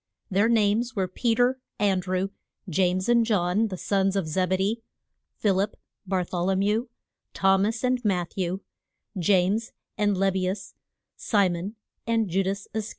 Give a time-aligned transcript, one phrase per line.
[0.31, 2.31] Their names were Pe ter, An drew,
[2.67, 4.83] James and John, the sons of Zeb e dee,
[5.37, 5.77] Phil ip,
[6.07, 6.89] Bar thol o mew,
[7.35, 8.63] Thom as and Matth ew,
[9.15, 10.73] James and Leb be us,
[11.17, 11.75] Si mon
[12.07, 12.89] and Ju das Is ca ri ot.